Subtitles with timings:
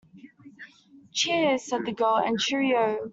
[1.11, 3.07] Cheers, said the girl, and cheerio